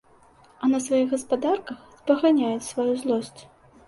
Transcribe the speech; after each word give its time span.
А 0.61 0.69
на 0.69 0.77
сваіх 0.85 1.11
гаспадарах 1.15 1.73
спаганяюць 1.99 2.65
сваю 2.71 2.89
злосць. 3.03 3.41